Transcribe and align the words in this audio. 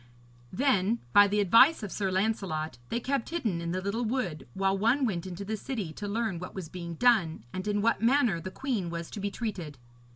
Then, 0.51 0.97
by 1.13 1.27
the 1.27 1.39
advice 1.39 1.83
of 1.83 1.91
Sir 1.91 2.09
Lancelot, 2.09 2.79
they 2.89 2.99
kept 2.99 3.29
hidden 3.29 3.61
in 3.61 3.71
the 3.71 3.83
little 3.83 4.03
wood, 4.03 4.47
while 4.55 4.75
one 4.75 5.05
went 5.05 5.27
into 5.27 5.45
the 5.45 5.55
city 5.55 5.93
to 5.93 6.07
learn 6.07 6.39
what 6.39 6.55
was 6.55 6.69
being 6.69 6.95
done, 6.95 7.43
and 7.53 7.67
in 7.67 7.83
what 7.83 8.01
manner 8.01 8.39
the 8.41 8.49
queen 8.49 8.89
was 8.89 9.11
to 9.11 9.19
be 9.19 9.29
treated. 9.29 9.77